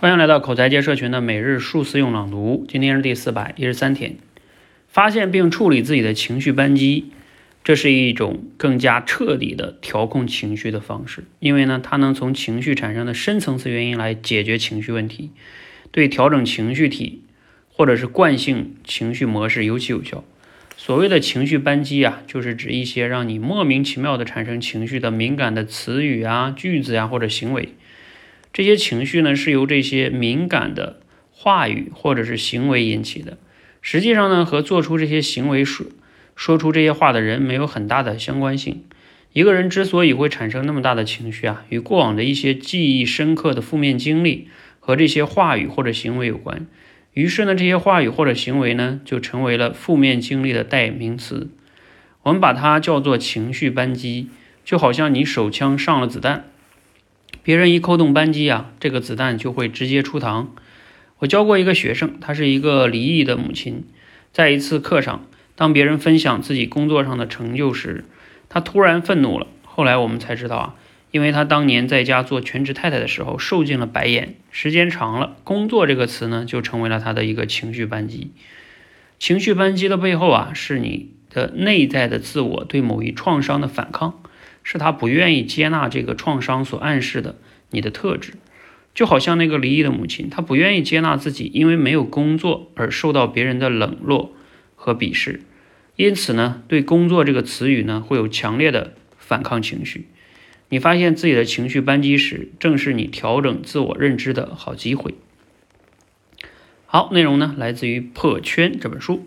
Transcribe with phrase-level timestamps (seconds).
[0.00, 4.16] 欢迎来到口才界社群的每日数次用朗读，今天是第四百一十三天。
[4.88, 7.10] 发现并处理自己的情绪扳机，
[7.62, 15.32] 这是一种更加彻底的调控情绪的方式，因为呢，它能从情绪产生的深层次原因来解决情绪问题，
[15.90, 17.20] 对调整情绪体
[17.70, 20.24] 或者是惯性情绪模式尤其有效。
[20.78, 27.74] 所谓的情绪扳机啊，就是指一些让你莫名其妙的产生情绪的敏感的词语啊、句子啊或者行为。
[28.52, 31.00] 这些情绪呢，是由这些敏感的
[31.30, 33.38] 话语或者是行为引起的。
[33.80, 35.86] 实际上呢，和做出这些行为说
[36.34, 38.84] 说出这些话的人没有很大的相关性。
[39.32, 44.48] 一个人之所以会产生那么大的情绪啊，与过往的一些记忆深刻的负面经历
[44.80, 46.66] 和这些话语或者行为有关。
[47.12, 51.48] 于是呢，这些话语或者行为呢，就成为了负面经历的代名词。
[52.22, 54.28] 我们把它叫做情绪扳机，
[54.64, 56.50] 就好像你手枪上了子弹。
[57.50, 60.46] 别人一扣动扳机啊，这个子弹就会直接出膛。
[61.18, 63.88] 我教过一个学生，他是一个离异的母亲，
[64.32, 68.04] 在一次课上，当别人分享自己工作上的成就时，
[68.48, 69.48] 他突然愤怒了。
[69.64, 70.74] 后来我们才知道啊，
[71.10, 78.30] 因为他当年在家做全职太太的时候受尽了白眼，时间长了，工作这个词呢就成为了他的一个情绪扳机。
[79.18, 84.22] 情绪扳机的背后啊，是你的内在的自我对某一创伤的反抗。
[84.72, 87.34] 是他不愿意接纳这个创伤所暗示的
[87.70, 88.34] 你的特质，
[88.94, 94.32] 就好像那个离异的母亲，她不愿意接纳自己因为没有工作而受到别人的冷落
[94.76, 95.40] 和鄙视，
[95.96, 100.06] 因此呢，对工作这个词语呢会有强烈的反抗情绪。
[100.68, 105.16] 你发现自己的情绪扳机时，正是你调整自我认知的好机会。
[106.86, 109.26] 好，内容呢来自于《破圈》这本书。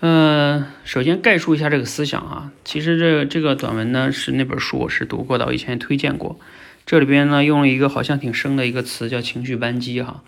[0.00, 2.52] 嗯，首先概述一下这个思想啊。
[2.64, 6.38] 其实这这个短文呢是那本书我是读过的，我以前也推荐过。
[6.86, 10.22] 这里边呢用了一个好像挺生的一个词叫情绪扳机哈。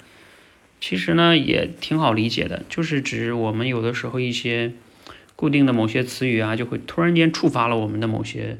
[0.80, 4.72] 其实呢也挺好理解的，就是指我们有的时候一些
[5.36, 8.58] 固定的某些词语啊，就会突然间触发了我们的某些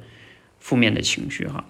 [0.61, 1.65] 负面的情绪哈。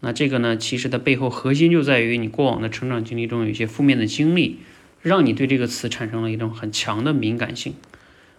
[0.00, 4.60] 那这个呢其实的背后核心就在于你过往的成长经历中有一些负面的经历，
[5.02, 7.74] 让你对这个词产生了一种很强的敏感性。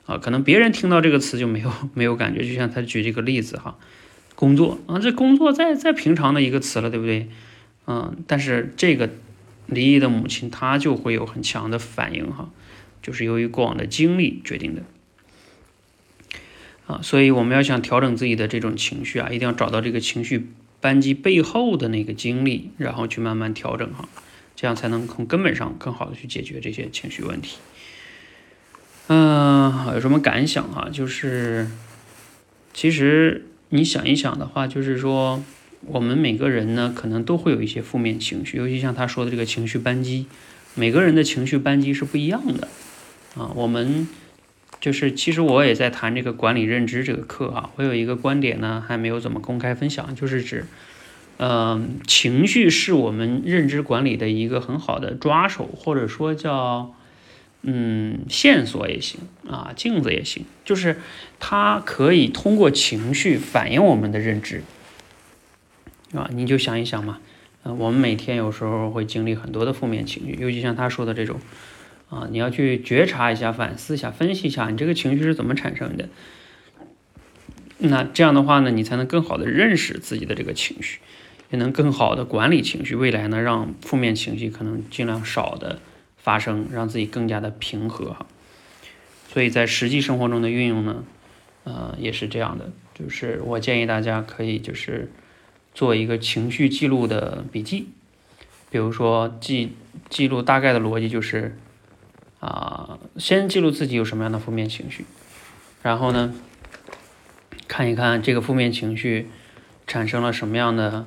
[0.09, 3.77] 啊，可能别人听到这个词就没有 没有感觉，就像他举这个例子哈，
[4.33, 7.29] 工作啊，这工作再再平常的一个词了，对不对？
[7.85, 9.11] 嗯，但是这个
[9.67, 12.49] 离异的母亲她就会有很强的反应哈，
[13.03, 14.81] 就是由于过往的经历决定的。
[16.87, 20.49] 啊，所以我们要想调整自己的这种情绪啊，一定要找到这个情绪
[20.81, 24.09] 扳机背后的那个经历，然后去慢慢调整哈，
[24.55, 27.57] 这样才能从根本上更好的去解决这些情绪问题。
[29.11, 30.87] 嗯，有什么感想啊？
[30.91, 31.67] 就是，
[32.73, 35.43] 其实你想一想的话，就是说，
[35.87, 40.27] 我们每个人呢，可能都会有一些负面情绪，尤其像他说的这个情绪扳机，
[40.75, 42.67] 每个人的情绪扳机是不一样的
[43.35, 43.49] 啊。
[43.55, 44.07] 我们
[44.79, 47.71] 就是，其实我也在谈这个管理认知这个课啊。
[47.77, 50.67] 我有一个观点呢，还没有怎么公开分享，就是指，
[51.37, 56.93] 嗯，情绪是我们认知管理的一个很好的抓手，或者说叫。
[57.61, 60.97] 嗯，线索也行啊，镜子也行，就是
[61.39, 64.63] 它可以通过情绪反映我们的认知，
[66.13, 67.19] 啊，你就想一想嘛，
[67.63, 71.41] 呃，我们每天有时候会经历很多的负面情绪，尤其像他说的这种，
[72.09, 76.07] 啊，你要去觉察一下、反思一下、分析一下，你这个情绪是怎么产生的。
[77.79, 80.99] 那这样的话呢，你才能更好的认识自己的这个情绪，
[81.49, 85.81] 也能更好的管理情绪，未来呢，让负面情绪可能尽量少的。
[86.21, 88.25] 发生，让自己更加的平和哈。
[89.31, 91.03] 所以在实际生活中的运用呢，
[91.63, 92.71] 呃，也是这样的。
[92.93, 95.11] 就是我建议大家可以就是
[95.73, 97.87] 做一个情绪记录的笔记，
[98.69, 99.73] 比如说记
[100.09, 101.57] 记录大概的逻辑就是
[102.39, 105.05] 啊，先记录自己有什么样的负面情绪，
[105.81, 106.33] 然后呢，
[107.67, 109.29] 看一看这个负面情绪
[109.87, 111.05] 产生了什么样的，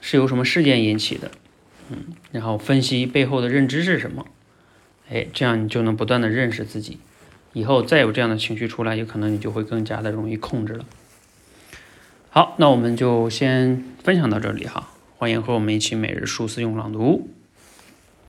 [0.00, 1.30] 是由什么事件引起的，
[1.90, 4.26] 嗯，然后分析背后的认知是什么。
[5.12, 6.98] 哎，这样你就能不断的认识自己，
[7.52, 10.84] 以后再有这样的情绪出来，有可能你就会更加的容易控制了。
[12.30, 17.28] 好，那我们就先分享到这里哈，欢迎和我们一起每日数字用朗读。